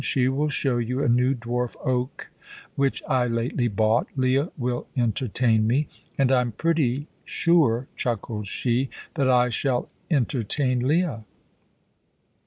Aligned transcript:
She 0.03 0.27
will 0.27 0.49
show 0.49 0.79
you 0.79 1.03
a 1.03 1.07
new 1.07 1.35
dwarf 1.35 1.75
oak 1.85 2.31
which 2.75 3.03
I 3.07 3.27
lately 3.27 3.67
bought. 3.67 4.07
Leah 4.15 4.49
will 4.57 4.87
entertain 4.97 5.67
me. 5.67 5.89
And 6.17 6.31
I'm 6.31 6.53
pretty 6.53 7.05
sure," 7.23 7.87
chuckled 7.95 8.47
she, 8.47 8.89
"that 9.13 9.29
I 9.29 9.51
shall 9.51 9.89
entertain 10.09 10.79
Leah." 10.87 11.23